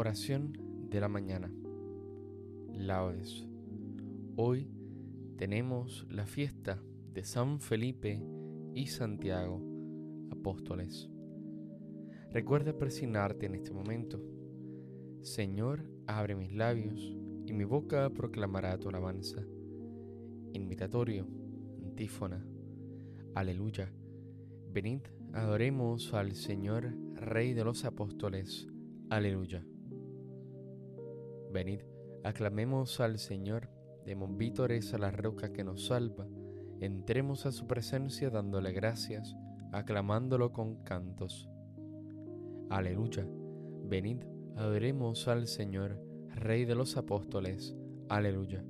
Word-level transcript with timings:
Oración 0.00 0.56
de 0.88 0.98
la 0.98 1.08
mañana. 1.08 1.52
Laudes. 2.72 3.46
Hoy 4.34 4.66
tenemos 5.36 6.06
la 6.08 6.24
fiesta 6.24 6.82
de 7.12 7.22
San 7.22 7.60
Felipe 7.60 8.24
y 8.74 8.86
Santiago, 8.86 9.60
apóstoles. 10.30 11.10
Recuerda 12.30 12.78
presignarte 12.78 13.44
en 13.44 13.56
este 13.56 13.72
momento. 13.72 14.18
Señor, 15.20 15.84
abre 16.06 16.34
mis 16.34 16.54
labios 16.54 17.14
y 17.44 17.52
mi 17.52 17.64
boca 17.64 18.08
proclamará 18.08 18.78
tu 18.78 18.88
alabanza. 18.88 19.44
Invitatorio, 20.54 21.28
antífona. 21.84 22.42
Aleluya. 23.34 23.92
Venid, 24.72 25.02
adoremos 25.34 26.14
al 26.14 26.34
Señor, 26.36 26.90
Rey 27.16 27.52
de 27.52 27.64
los 27.64 27.84
apóstoles. 27.84 28.66
Aleluya. 29.10 29.62
Venid, 31.52 31.80
aclamemos 32.22 33.00
al 33.00 33.18
Señor, 33.18 33.68
demos 34.06 34.36
vítores 34.36 34.94
a 34.94 34.98
la 34.98 35.10
roca 35.10 35.52
que 35.52 35.64
nos 35.64 35.86
salva, 35.86 36.26
entremos 36.80 37.44
a 37.46 37.52
su 37.52 37.66
presencia 37.66 38.30
dándole 38.30 38.72
gracias, 38.72 39.34
aclamándolo 39.72 40.52
con 40.52 40.82
cantos. 40.84 41.48
Aleluya. 42.68 43.26
Venid, 43.84 44.22
adoremos 44.56 45.26
al 45.26 45.48
Señor, 45.48 46.00
Rey 46.28 46.64
de 46.64 46.76
los 46.76 46.96
apóstoles. 46.96 47.76
Aleluya. 48.08 48.64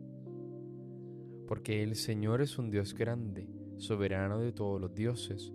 Porque 1.47 1.83
el 1.83 1.97
Señor 1.97 2.41
es 2.41 2.59
un 2.59 2.71
Dios 2.71 2.95
grande, 2.95 3.51
soberano 3.77 4.39
de 4.39 4.53
todos 4.53 4.81
los 4.81 4.95
dioses, 4.95 5.53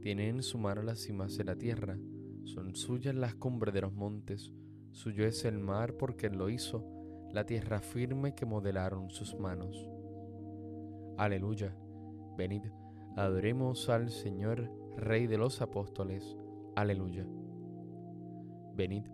tiene 0.00 0.28
en 0.28 0.42
su 0.42 0.58
mano 0.58 0.82
las 0.82 1.00
cimas 1.00 1.36
de 1.36 1.44
la 1.44 1.56
tierra, 1.56 1.98
son 2.44 2.76
suyas 2.76 3.14
las 3.14 3.34
cumbres 3.34 3.74
de 3.74 3.80
los 3.80 3.92
montes, 3.92 4.52
suyo 4.92 5.26
es 5.26 5.44
el 5.44 5.58
mar 5.58 5.94
porque 5.94 6.30
lo 6.30 6.48
hizo, 6.48 6.84
la 7.32 7.44
tierra 7.44 7.80
firme 7.80 8.34
que 8.34 8.46
modelaron 8.46 9.10
sus 9.10 9.38
manos. 9.38 9.88
Aleluya. 11.16 11.74
Venid, 12.36 12.62
adoremos 13.16 13.88
al 13.88 14.10
Señor, 14.10 14.70
Rey 14.96 15.26
de 15.26 15.38
los 15.38 15.60
apóstoles. 15.60 16.36
Aleluya. 16.76 17.26
Venid, 18.74 19.04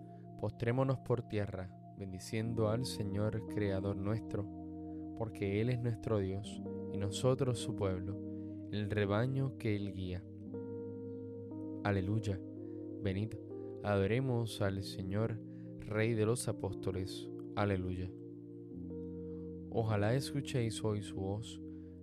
postrémonos 0.41 0.98
por 0.98 1.22
tierra, 1.22 1.70
bendiciendo 1.98 2.69
al 2.69 2.84
Señor, 2.84 3.47
Creador 3.48 3.97
nuestro, 3.97 4.47
porque 5.17 5.62
Él 5.62 5.70
es 5.70 5.80
nuestro 5.80 6.19
Dios 6.19 6.62
y 6.92 6.98
nosotros 6.98 7.58
su 7.58 7.75
pueblo, 7.75 8.19
el 8.70 8.91
rebaño 8.91 9.56
que 9.56 9.75
Él 9.75 9.95
guía. 9.95 10.22
Aleluya. 11.83 12.39
Venid, 13.02 13.34
adoremos 13.83 14.61
al 14.61 14.83
Señor, 14.83 15.39
Rey 15.86 16.14
de 16.14 16.24
los 16.24 16.48
apóstoles. 16.48 17.28
Aleluya. 17.56 18.10
Ojalá 19.70 20.14
escuchéis 20.14 20.82
hoy 20.82 21.02
su 21.02 21.16
voz, 21.16 21.60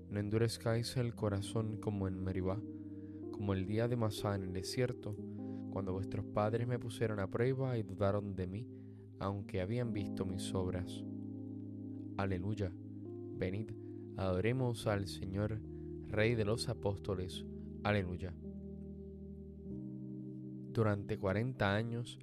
no 0.10 0.20
endurezcáis 0.20 0.96
el 0.98 1.16
corazón 1.16 1.78
como 1.78 2.08
en 2.08 2.24
Meribá, 2.24 2.62
como 3.32 3.54
el 3.54 3.66
día 3.66 3.88
de 3.88 3.96
Masá 3.96 4.36
en 4.36 4.44
el 4.44 4.54
desierto, 4.54 5.16
cuando 5.72 5.94
vuestros 5.94 6.26
padres 6.26 6.68
me 6.68 6.78
pusieron 6.78 7.20
a 7.20 7.32
prueba 7.32 7.76
y 7.78 7.84
dudaron 7.84 8.36
de 8.36 8.48
mí, 8.48 8.68
aunque 9.20 9.62
habían 9.62 9.94
visto 9.94 10.26
mis 10.26 10.54
obras. 10.54 11.04
Aleluya. 12.18 12.72
Venid, 13.36 13.72
adoremos 14.16 14.86
al 14.86 15.08
Señor, 15.08 15.60
Rey 16.08 16.36
de 16.36 16.46
los 16.46 16.70
apóstoles. 16.70 17.46
Aleluya. 17.84 18.32
Durante 20.72 21.18
cuarenta 21.18 21.76
años, 21.76 22.20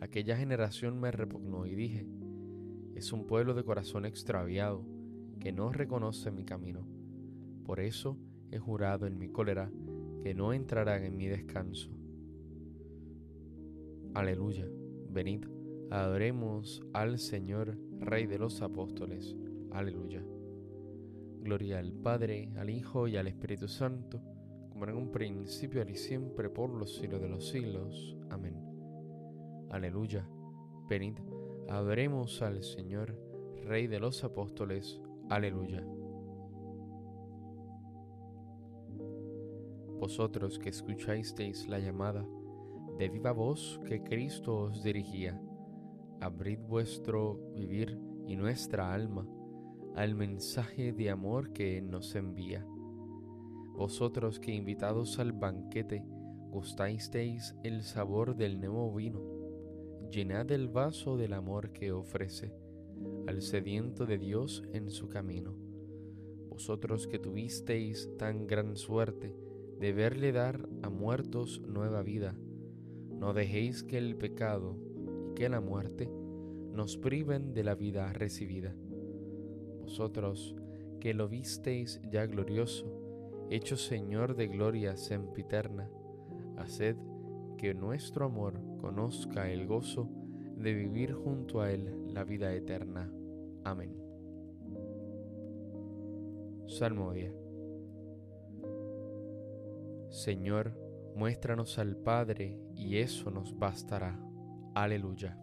aquella 0.00 0.36
generación 0.36 1.00
me 1.00 1.10
repugnó 1.10 1.66
y 1.66 1.74
dije, 1.74 2.06
es 2.94 3.12
un 3.12 3.26
pueblo 3.26 3.54
de 3.54 3.64
corazón 3.64 4.04
extraviado 4.04 4.84
que 5.40 5.52
no 5.52 5.72
reconoce 5.72 6.30
mi 6.30 6.44
camino. 6.44 6.86
Por 7.64 7.80
eso 7.80 8.18
he 8.50 8.58
jurado 8.58 9.06
en 9.06 9.18
mi 9.18 9.28
cólera 9.28 9.70
que 10.22 10.34
no 10.34 10.52
entrarán 10.52 11.04
en 11.04 11.16
mi 11.16 11.26
descanso. 11.26 11.90
Aleluya, 14.14 14.66
venid, 15.10 15.44
adoremos 15.90 16.82
al 16.92 17.18
Señor, 17.18 17.76
Rey 18.00 18.26
de 18.26 18.38
los 18.38 18.62
apóstoles. 18.62 19.34
Aleluya. 19.70 20.24
Gloria 21.40 21.78
al 21.78 21.92
Padre, 21.92 22.52
al 22.56 22.70
Hijo 22.70 23.08
y 23.08 23.16
al 23.16 23.26
Espíritu 23.26 23.68
Santo 23.68 24.20
como 24.74 24.86
en 24.86 24.96
un 24.96 25.12
principio, 25.12 25.88
y 25.88 25.94
siempre, 25.94 26.50
por 26.50 26.68
los 26.68 26.96
siglos 26.96 27.20
de 27.20 27.28
los 27.28 27.48
siglos. 27.48 28.16
Amén. 28.28 28.73
Aleluya. 29.74 30.24
Venid, 30.88 31.18
adoremos 31.68 32.42
al 32.42 32.62
Señor, 32.62 33.18
Rey 33.64 33.88
de 33.88 33.98
los 33.98 34.22
apóstoles. 34.22 35.00
Aleluya. 35.28 35.84
Vosotros 39.98 40.60
que 40.60 40.68
escuchasteis 40.68 41.66
la 41.66 41.80
llamada 41.80 42.24
de 42.98 43.08
viva 43.08 43.32
voz 43.32 43.80
que 43.84 44.04
Cristo 44.04 44.56
os 44.66 44.84
dirigía, 44.84 45.42
abrid 46.20 46.60
vuestro 46.60 47.40
vivir 47.56 47.98
y 48.28 48.36
nuestra 48.36 48.94
alma 48.94 49.26
al 49.96 50.14
mensaje 50.14 50.92
de 50.92 51.10
amor 51.10 51.52
que 51.52 51.82
nos 51.82 52.14
envía 52.14 52.64
vosotros 53.72 54.38
que 54.38 54.54
invitados 54.54 55.18
al 55.18 55.32
banquete 55.32 56.04
gustasteis 56.54 57.56
el 57.64 57.82
sabor 57.82 58.36
del 58.36 58.60
nuevo 58.60 58.94
vino, 58.94 59.33
llenad 60.14 60.48
el 60.52 60.68
vaso 60.68 61.16
del 61.16 61.32
amor 61.32 61.72
que 61.72 61.90
ofrece 61.90 62.52
al 63.26 63.42
sediento 63.42 64.06
de 64.06 64.16
Dios 64.16 64.62
en 64.72 64.88
su 64.88 65.08
camino. 65.08 65.56
Vosotros 66.48 67.08
que 67.08 67.18
tuvisteis 67.18 68.08
tan 68.16 68.46
gran 68.46 68.76
suerte 68.76 69.34
de 69.80 69.92
verle 69.92 70.30
dar 70.30 70.68
a 70.82 70.88
muertos 70.88 71.60
nueva 71.66 72.02
vida, 72.02 72.36
no 73.10 73.32
dejéis 73.32 73.82
que 73.82 73.98
el 73.98 74.14
pecado 74.14 74.78
y 75.32 75.34
que 75.34 75.48
la 75.48 75.60
muerte 75.60 76.08
nos 76.72 76.96
priven 76.96 77.52
de 77.52 77.64
la 77.64 77.74
vida 77.74 78.12
recibida. 78.12 78.72
Vosotros 79.80 80.54
que 81.00 81.12
lo 81.12 81.28
visteis 81.28 82.00
ya 82.08 82.24
glorioso, 82.26 82.86
hecho 83.50 83.76
Señor 83.76 84.36
de 84.36 84.46
gloria 84.46 84.96
sempiterna, 84.96 85.90
haced 86.56 86.96
que 87.64 87.72
nuestro 87.72 88.26
amor 88.26 88.60
conozca 88.76 89.48
el 89.48 89.66
gozo 89.66 90.10
de 90.54 90.74
vivir 90.74 91.14
junto 91.14 91.62
a 91.62 91.70
Él 91.70 92.12
la 92.12 92.22
vida 92.22 92.52
eterna. 92.52 93.10
Amén. 93.64 93.96
Salmodia. 96.66 97.32
Señor, 100.10 100.78
muéstranos 101.16 101.78
al 101.78 101.96
Padre 101.96 102.60
y 102.74 102.98
eso 102.98 103.30
nos 103.30 103.58
bastará. 103.58 104.20
Aleluya. 104.74 105.38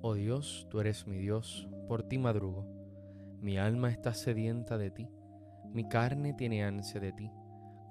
Oh 0.00 0.14
Dios, 0.14 0.66
tú 0.70 0.80
eres 0.80 1.06
mi 1.06 1.18
Dios, 1.18 1.68
por 1.88 2.04
ti 2.04 2.16
madrugo 2.16 2.64
mi 3.42 3.58
alma 3.58 3.90
está 3.90 4.14
sedienta 4.14 4.78
de 4.78 4.90
ti, 4.90 5.10
mi 5.74 5.86
carne 5.90 6.32
tiene 6.32 6.64
ansia 6.64 7.00
de 7.00 7.12
ti, 7.12 7.30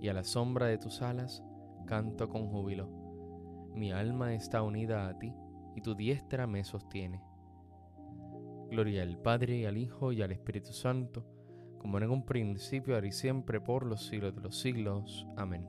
y 0.00 0.08
a 0.08 0.14
la 0.14 0.24
sombra 0.24 0.66
de 0.66 0.78
tus 0.78 1.02
alas 1.02 1.44
canto 1.86 2.28
con 2.28 2.46
júbilo. 2.46 2.88
Mi 3.74 3.92
alma 3.92 4.34
está 4.34 4.62
unida 4.62 5.08
a 5.08 5.18
ti, 5.18 5.34
y 5.74 5.80
tu 5.80 5.94
diestra 5.94 6.46
me 6.46 6.64
sostiene. 6.64 7.22
Gloria 8.70 9.02
al 9.02 9.18
Padre, 9.18 9.58
y 9.58 9.64
al 9.64 9.76
Hijo, 9.76 10.12
y 10.12 10.22
al 10.22 10.32
Espíritu 10.32 10.72
Santo, 10.72 11.26
como 11.78 11.98
en 11.98 12.10
un 12.10 12.24
principio, 12.24 12.94
ahora 12.94 13.08
y 13.08 13.12
siempre, 13.12 13.60
por 13.60 13.86
los 13.86 14.06
siglos 14.06 14.34
de 14.34 14.40
los 14.40 14.58
siglos. 14.58 15.26
Amén. 15.36 15.66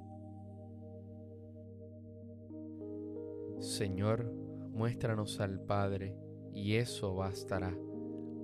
Señor, 3.59 4.31
muéstranos 4.71 5.39
al 5.39 5.59
Padre, 5.61 6.15
y 6.53 6.75
eso 6.75 7.15
bastará. 7.15 7.75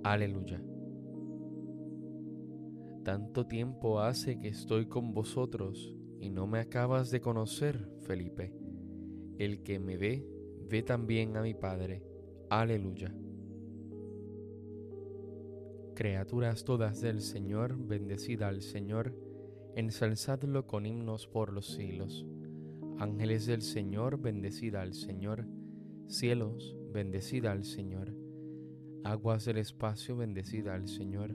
Aleluya. 0.02 0.60
Tanto 3.08 3.46
tiempo 3.46 4.00
hace 4.00 4.38
que 4.38 4.48
estoy 4.48 4.84
con 4.84 5.14
vosotros 5.14 5.96
y 6.20 6.28
no 6.28 6.46
me 6.46 6.58
acabas 6.58 7.10
de 7.10 7.22
conocer, 7.22 7.88
Felipe. 8.00 8.52
El 9.38 9.62
que 9.62 9.78
me 9.78 9.96
ve, 9.96 10.28
ve 10.68 10.82
también 10.82 11.34
a 11.38 11.40
mi 11.40 11.54
Padre. 11.54 12.02
Aleluya. 12.50 13.14
Criaturas 15.94 16.64
todas 16.64 17.00
del 17.00 17.22
Señor, 17.22 17.78
bendecida 17.78 18.48
al 18.48 18.60
Señor, 18.60 19.16
ensalzadlo 19.74 20.66
con 20.66 20.84
himnos 20.84 21.26
por 21.26 21.50
los 21.50 21.66
siglos. 21.66 22.26
Ángeles 22.98 23.46
del 23.46 23.62
Señor, 23.62 24.20
bendecida 24.20 24.82
al 24.82 24.92
Señor. 24.92 25.46
Cielos, 26.08 26.76
bendecida 26.92 27.52
al 27.52 27.64
Señor. 27.64 28.14
Aguas 29.02 29.46
del 29.46 29.56
espacio, 29.56 30.14
bendecida 30.14 30.74
al 30.74 30.88
Señor. 30.88 31.34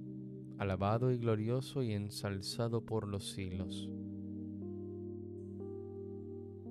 alabado 0.61 1.11
y 1.11 1.17
glorioso 1.17 1.81
y 1.81 1.91
ensalzado 1.93 2.85
por 2.85 3.07
los 3.07 3.31
siglos. 3.31 3.89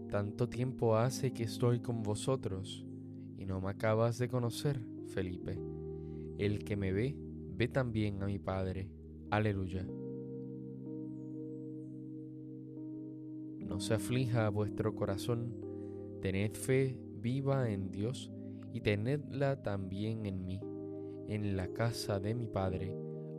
Tanto 0.09 0.49
tiempo 0.49 0.97
hace 0.97 1.33
que 1.33 1.43
estoy 1.43 1.81
con 1.81 2.05
vosotros 2.05 2.87
y 3.37 3.47
no 3.47 3.61
me 3.61 3.69
acabas 3.69 4.17
de 4.19 4.29
conocer, 4.29 4.81
Felipe. 5.07 5.59
El 6.39 6.63
que 6.63 6.77
me 6.77 6.93
ve, 6.93 7.17
ve 7.57 7.67
también 7.67 8.23
a 8.23 8.27
mi 8.27 8.39
Padre. 8.39 8.89
Aleluya. 9.29 9.85
no 13.67 13.79
se 13.81 13.95
aflija 13.95 14.49
vuestro 14.51 14.95
corazón, 14.95 15.55
tened 16.21 16.55
fe 16.55 16.97
viva 17.21 17.71
en 17.71 17.91
Dios 17.91 18.31
y 18.73 18.83
tenedla 18.83 19.63
también 19.63 20.27
en 20.27 20.47
mí. 20.47 20.61
En 21.27 21.57
la 21.57 21.69
casa 21.73 22.19
de 22.19 22.35
mi 22.35 22.47
Padre 22.47 23.10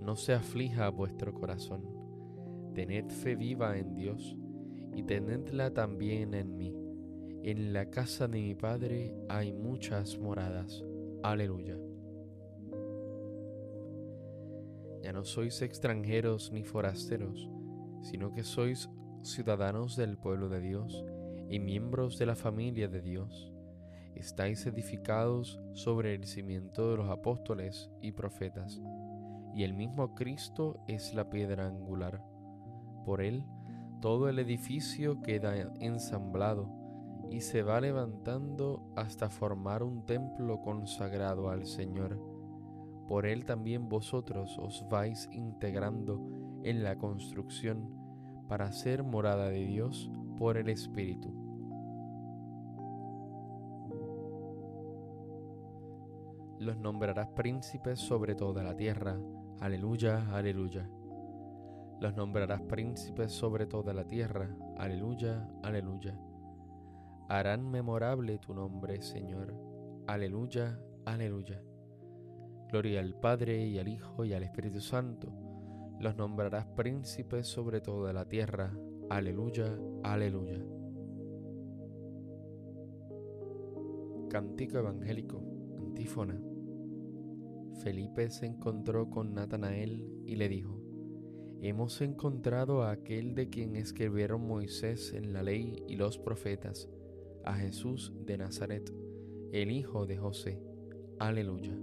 No 0.00 0.16
se 0.16 0.32
aflija 0.32 0.88
vuestro 0.88 1.32
corazón, 1.34 1.84
tened 2.74 3.10
fe 3.10 3.36
viva 3.36 3.78
en 3.78 3.94
Dios 3.94 4.36
y 4.94 5.02
tenedla 5.02 5.72
también 5.72 6.34
en 6.34 6.56
mí. 6.56 6.74
En 7.42 7.72
la 7.72 7.90
casa 7.90 8.28
de 8.28 8.40
mi 8.40 8.54
Padre 8.54 9.14
hay 9.28 9.52
muchas 9.52 10.18
moradas. 10.18 10.84
Aleluya. 11.22 11.76
Ya 15.02 15.12
no 15.12 15.24
sois 15.24 15.62
extranjeros 15.62 16.52
ni 16.52 16.64
forasteros, 16.64 17.48
sino 18.02 18.32
que 18.32 18.42
sois 18.42 18.90
ciudadanos 19.22 19.96
del 19.96 20.18
pueblo 20.18 20.48
de 20.48 20.60
Dios 20.60 21.04
y 21.48 21.58
miembros 21.58 22.18
de 22.18 22.26
la 22.26 22.36
familia 22.36 22.88
de 22.88 23.00
Dios, 23.00 23.52
estáis 24.14 24.66
edificados 24.66 25.60
sobre 25.72 26.14
el 26.14 26.24
cimiento 26.24 26.90
de 26.90 26.98
los 26.98 27.08
apóstoles 27.08 27.90
y 28.00 28.12
profetas, 28.12 28.80
y 29.54 29.64
el 29.64 29.74
mismo 29.74 30.14
Cristo 30.14 30.82
es 30.86 31.14
la 31.14 31.30
piedra 31.30 31.66
angular. 31.66 32.22
Por 33.04 33.22
él 33.22 33.44
todo 34.00 34.28
el 34.28 34.38
edificio 34.38 35.20
queda 35.20 35.54
ensamblado 35.80 36.70
y 37.30 37.40
se 37.40 37.62
va 37.62 37.80
levantando 37.80 38.92
hasta 38.96 39.28
formar 39.28 39.82
un 39.82 40.04
templo 40.06 40.60
consagrado 40.62 41.50
al 41.50 41.66
Señor. 41.66 42.18
Por 43.08 43.26
él 43.26 43.44
también 43.44 43.88
vosotros 43.88 44.58
os 44.58 44.86
vais 44.88 45.28
integrando 45.32 46.60
en 46.64 46.82
la 46.82 46.96
construcción 46.96 47.94
para 48.48 48.72
ser 48.72 49.02
morada 49.02 49.48
de 49.48 49.64
Dios 49.66 50.10
por 50.38 50.56
el 50.56 50.68
Espíritu. 50.68 51.39
Los 56.60 56.76
nombrarás 56.76 57.28
príncipes 57.28 57.98
sobre 57.98 58.34
toda 58.34 58.62
la 58.62 58.76
tierra. 58.76 59.18
Aleluya, 59.60 60.26
aleluya. 60.30 60.86
Los 62.00 62.14
nombrarás 62.14 62.60
príncipes 62.60 63.32
sobre 63.32 63.64
toda 63.64 63.94
la 63.94 64.06
tierra. 64.06 64.54
Aleluya, 64.76 65.48
aleluya. 65.62 66.20
Harán 67.30 67.70
memorable 67.70 68.36
tu 68.40 68.52
nombre, 68.52 69.00
Señor. 69.00 69.54
Aleluya, 70.06 70.78
aleluya. 71.06 71.62
Gloria 72.68 73.00
al 73.00 73.14
Padre 73.14 73.64
y 73.64 73.78
al 73.78 73.88
Hijo 73.88 74.26
y 74.26 74.34
al 74.34 74.42
Espíritu 74.42 74.82
Santo. 74.82 75.32
Los 75.98 76.14
nombrarás 76.16 76.66
príncipes 76.66 77.46
sobre 77.46 77.80
toda 77.80 78.12
la 78.12 78.28
tierra. 78.28 78.70
Aleluya, 79.08 79.78
aleluya. 80.02 80.62
Cántico 84.28 84.76
Evangélico, 84.76 85.42
antífona. 85.78 86.49
Felipe 87.82 88.28
se 88.30 88.44
encontró 88.44 89.08
con 89.08 89.32
Natanael 89.32 90.06
y 90.26 90.36
le 90.36 90.48
dijo, 90.50 90.78
Hemos 91.62 92.00
encontrado 92.02 92.82
a 92.82 92.90
aquel 92.90 93.34
de 93.34 93.48
quien 93.48 93.74
escribieron 93.74 94.46
Moisés 94.46 95.12
en 95.14 95.32
la 95.32 95.42
ley 95.42 95.82
y 95.88 95.96
los 95.96 96.18
profetas, 96.18 96.88
a 97.44 97.54
Jesús 97.54 98.12
de 98.26 98.36
Nazaret, 98.36 98.92
el 99.52 99.70
hijo 99.70 100.06
de 100.06 100.18
José. 100.18 100.62
Aleluya. 101.18 101.74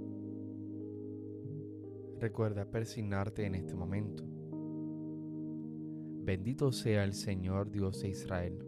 Recuerda 2.20 2.70
persignarte 2.70 3.46
en 3.46 3.56
este 3.56 3.74
momento. 3.74 4.24
Bendito 6.24 6.72
sea 6.72 7.04
el 7.04 7.14
Señor 7.14 7.72
Dios 7.72 8.02
de 8.02 8.10
Israel, 8.10 8.60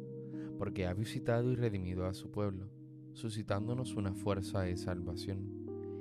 porque 0.57 0.88
ha 0.88 0.93
visitado 0.93 1.51
y 1.51 1.55
redimido 1.55 2.05
a 2.05 2.13
su 2.13 2.31
pueblo, 2.31 2.69
suscitándonos 3.13 3.95
una 3.95 4.13
fuerza 4.13 4.62
de 4.62 4.77
salvación 4.77 5.59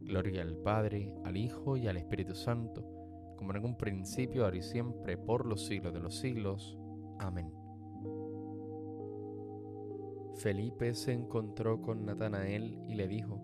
Gloria 0.00 0.42
al 0.42 0.56
Padre, 0.56 1.12
al 1.24 1.36
Hijo 1.36 1.76
y 1.76 1.88
al 1.88 1.96
Espíritu 1.96 2.34
Santo, 2.34 2.84
como 3.36 3.54
en 3.54 3.64
un 3.64 3.76
principio, 3.76 4.44
ahora 4.44 4.56
y 4.56 4.62
siempre, 4.62 5.16
por 5.16 5.46
los 5.46 5.66
siglos 5.66 5.92
de 5.92 6.00
los 6.00 6.16
siglos. 6.16 6.78
Amén. 7.18 7.52
Felipe 10.36 10.94
se 10.94 11.12
encontró 11.12 11.82
con 11.82 12.06
Natanael 12.06 12.78
y 12.88 12.94
le 12.94 13.08
dijo, 13.08 13.42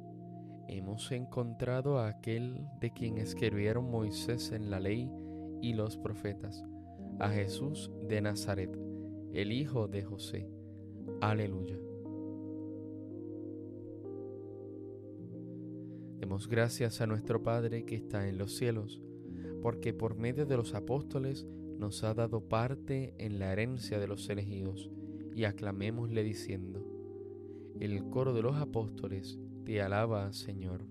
Hemos 0.68 1.12
encontrado 1.12 1.99
a 1.99 2.08
aquel 2.08 2.66
de 2.80 2.92
quien 2.92 3.18
escribieron 3.18 3.90
Moisés 3.90 4.52
en 4.52 4.70
la 4.70 4.80
ley 4.80 5.11
y 5.61 5.75
los 5.75 5.96
profetas, 5.96 6.64
a 7.18 7.28
Jesús 7.28 7.90
de 8.08 8.20
Nazaret, 8.20 8.76
el 9.32 9.52
Hijo 9.52 9.88
de 9.88 10.02
José. 10.02 10.49
Aleluya. 11.20 11.76
Demos 16.18 16.49
gracias 16.49 17.00
a 17.00 17.06
nuestro 17.06 17.42
Padre 17.42 17.85
que 17.85 17.97
está 17.97 18.28
en 18.28 18.38
los 18.38 18.54
cielos, 18.54 19.02
porque 19.62 19.92
por 19.92 20.16
medio 20.16 20.47
de 20.47 20.56
los 20.56 20.75
apóstoles 20.75 21.47
nos 21.78 22.04
ha 22.04 22.14
dado 22.14 22.49
parte 22.49 23.14
en 23.18 23.38
la 23.38 23.52
herencia 23.52 23.99
de 23.99 24.06
los 24.06 24.28
elegidos, 24.28 24.90
y 25.35 25.44
aclamémosle 25.44 26.23
diciendo, 26.23 26.87
el 27.80 28.09
coro 28.09 28.33
de 28.33 28.42
los 28.42 28.56
apóstoles 28.56 29.38
te 29.64 29.83
alaba, 29.83 30.33
Señor. 30.33 30.87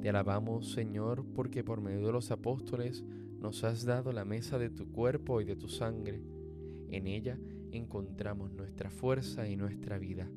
Te 0.00 0.08
alabamos, 0.08 0.72
Señor, 0.72 1.24
porque 1.34 1.62
por 1.62 1.80
medio 1.80 2.06
de 2.06 2.12
los 2.12 2.30
apóstoles 2.30 3.04
nos 3.38 3.64
has 3.64 3.84
dado 3.84 4.12
la 4.12 4.24
mesa 4.24 4.58
de 4.58 4.70
tu 4.70 4.90
cuerpo 4.90 5.40
y 5.40 5.44
de 5.44 5.56
tu 5.56 5.68
sangre. 5.68 6.22
En 6.88 7.06
ella 7.06 7.38
encontramos 7.70 8.52
nuestra 8.52 8.90
fuerza 8.90 9.48
y 9.48 9.56
nuestra 9.56 9.98
vida. 9.98 10.28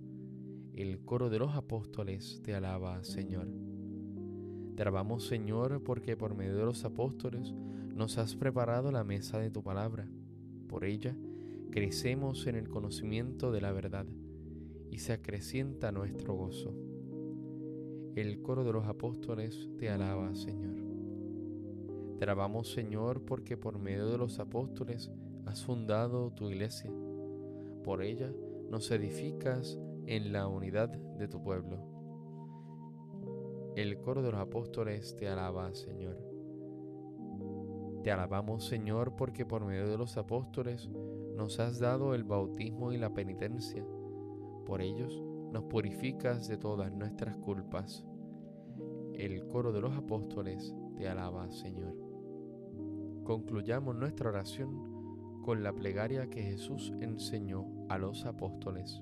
El 0.75 1.00
coro 1.05 1.29
de 1.29 1.39
los 1.39 1.55
apóstoles 1.55 2.41
te 2.44 2.53
alaba, 2.53 3.01
Señor. 3.05 3.48
Te 4.75 4.82
alabamos, 4.82 5.25
Señor, 5.25 5.82
porque 5.82 6.17
por 6.17 6.36
medio 6.36 6.58
de 6.58 6.65
los 6.65 6.84
apóstoles 6.84 7.53
nos 7.96 8.17
has 8.17 8.36
preparado 8.36 8.91
la 8.91 9.05
mesa 9.05 9.39
de 9.39 9.50
tu 9.50 9.63
palabra. 9.63 10.05
Por 10.67 10.84
ella 10.84 11.15
crecemos 11.72 12.46
en 12.48 12.55
el 12.55 12.67
conocimiento 12.67 13.53
de 13.53 13.62
la 13.62 13.72
verdad 13.72 14.05
y 14.91 14.98
se 14.98 15.13
acrecienta 15.13 15.94
nuestro 15.94 16.34
gozo. 16.34 16.75
El 18.15 18.41
coro 18.41 18.65
de 18.65 18.74
los 18.74 18.86
apóstoles 18.86 19.70
te 19.77 19.89
alaba, 19.89 20.36
Señor. 20.36 20.75
Te 22.17 22.25
alabamos, 22.25 22.70
Señor, 22.70 23.22
porque 23.22 23.55
por 23.55 23.79
medio 23.79 24.08
de 24.08 24.17
los 24.17 24.39
apóstoles 24.39 25.10
has 25.46 25.63
fundado 25.63 26.32
tu 26.32 26.50
iglesia. 26.50 26.91
Por 27.82 28.01
ella 28.01 28.29
nos 28.70 28.91
edificas 28.91 29.79
en 30.07 30.31
la 30.31 30.47
unidad 30.47 30.89
de 30.89 31.27
tu 31.27 31.41
pueblo. 31.41 31.95
El 33.75 34.00
coro 34.00 34.21
de 34.21 34.31
los 34.31 34.39
apóstoles 34.39 35.15
te 35.15 35.27
alaba, 35.27 35.74
Señor. 35.74 36.17
Te 38.03 38.12
alabamos, 38.12 38.65
Señor, 38.65 39.15
porque 39.15 39.45
por 39.45 39.65
medio 39.65 39.88
de 39.88 39.97
los 39.97 40.15
apóstoles 40.15 40.89
nos 41.35 41.59
has 41.59 41.79
dado 41.79 42.13
el 42.13 42.24
bautismo 42.24 42.93
y 42.93 42.97
la 42.97 43.13
penitencia. 43.13 43.85
Por 44.65 44.81
ellos 44.81 45.21
nos 45.51 45.63
purificas 45.65 46.47
de 46.47 46.57
todas 46.57 46.91
nuestras 46.91 47.35
culpas. 47.38 48.05
El 49.13 49.47
coro 49.47 49.71
de 49.71 49.81
los 49.81 49.97
apóstoles 49.97 50.74
te 50.97 51.07
alaba, 51.07 51.51
Señor. 51.51 51.95
Concluyamos 53.24 53.95
nuestra 53.95 54.29
oración 54.29 55.41
con 55.41 55.63
la 55.63 55.74
plegaria 55.74 56.29
que 56.29 56.43
Jesús 56.43 56.93
enseñó 57.01 57.65
a 57.89 57.97
los 57.97 58.25
apóstoles. 58.25 59.01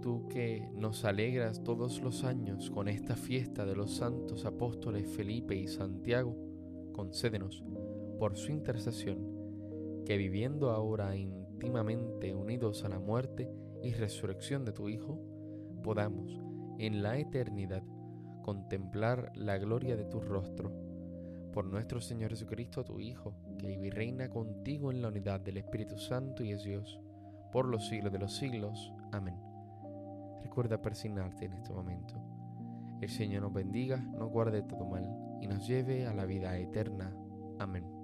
tú 0.00 0.28
que 0.28 0.68
nos 0.74 1.04
alegras 1.04 1.62
todos 1.62 2.00
los 2.00 2.24
años 2.24 2.70
con 2.70 2.88
esta 2.88 3.16
fiesta 3.16 3.64
de 3.64 3.76
los 3.76 3.96
santos 3.96 4.44
apóstoles 4.44 5.08
Felipe 5.08 5.56
y 5.56 5.68
Santiago, 5.68 6.36
concédenos, 6.92 7.62
por 8.18 8.36
su 8.36 8.52
intercesión, 8.52 10.02
que 10.04 10.16
viviendo 10.16 10.70
ahora 10.70 11.16
íntimamente 11.16 12.34
unidos 12.34 12.84
a 12.84 12.88
la 12.88 12.98
muerte 12.98 13.50
y 13.82 13.92
resurrección 13.92 14.64
de 14.64 14.72
tu 14.72 14.88
Hijo, 14.88 15.18
podamos 15.82 16.40
en 16.78 17.02
la 17.02 17.18
eternidad 17.18 17.82
contemplar 18.42 19.32
la 19.34 19.58
gloria 19.58 19.96
de 19.96 20.04
tu 20.04 20.20
rostro. 20.20 20.72
Por 21.52 21.66
nuestro 21.66 22.00
Señor 22.00 22.30
Jesucristo, 22.30 22.84
tu 22.84 23.00
Hijo, 23.00 23.34
que 23.58 23.66
vive 23.66 23.88
y 23.88 23.90
reina 23.90 24.30
contigo 24.30 24.90
en 24.90 25.02
la 25.02 25.08
unidad 25.08 25.40
del 25.40 25.58
Espíritu 25.58 25.98
Santo 25.98 26.44
y 26.44 26.52
es 26.52 26.62
Dios, 26.62 27.00
por 27.52 27.66
los 27.66 27.88
siglos 27.88 28.12
de 28.12 28.18
los 28.18 28.36
siglos. 28.36 28.92
Amén. 29.12 29.49
Recuerda 30.42 30.80
persignarte 30.80 31.46
en 31.46 31.52
este 31.54 31.72
momento. 31.72 32.14
El 33.00 33.08
Señor 33.08 33.42
nos 33.42 33.52
bendiga, 33.52 33.96
nos 33.96 34.30
guarde 34.30 34.62
todo 34.62 34.84
mal 34.84 35.08
y 35.40 35.46
nos 35.46 35.66
lleve 35.66 36.06
a 36.06 36.14
la 36.14 36.26
vida 36.26 36.56
eterna. 36.58 37.14
Amén. 37.58 37.99